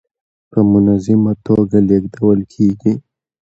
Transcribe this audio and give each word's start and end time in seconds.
په 0.51 0.59
منظمه 0.71 1.31
ټوګه 1.43 1.79
لېږدول 1.89 2.39
کيږي. 2.53 2.93